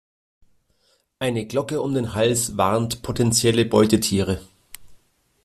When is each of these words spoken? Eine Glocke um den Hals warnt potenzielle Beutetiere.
Eine 1.19 1.45
Glocke 1.45 1.79
um 1.79 1.93
den 1.93 2.15
Hals 2.15 2.57
warnt 2.57 3.03
potenzielle 3.03 3.65
Beutetiere. 3.65 4.41